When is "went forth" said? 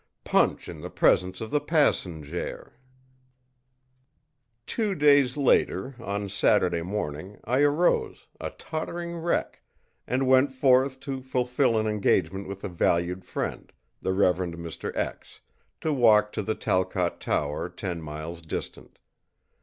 10.25-10.99